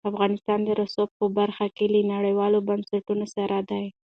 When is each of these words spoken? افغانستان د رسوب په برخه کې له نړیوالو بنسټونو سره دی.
افغانستان 0.09 0.59
د 0.65 0.69
رسوب 0.81 1.09
په 1.19 1.25
برخه 1.37 1.65
کې 1.75 1.85
له 1.93 2.01
نړیوالو 2.13 2.59
بنسټونو 2.67 3.25
سره 3.35 3.57
دی. 3.69 3.85